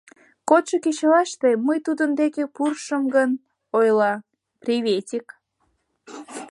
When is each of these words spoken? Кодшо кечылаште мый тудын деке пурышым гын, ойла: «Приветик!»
Кодшо 0.49 0.75
кечылаште 0.83 1.49
мый 1.67 1.79
тудын 1.85 2.11
деке 2.21 2.43
пурышым 2.55 3.03
гын, 3.15 3.29
ойла: 3.77 4.13
«Приветик!» 4.61 5.27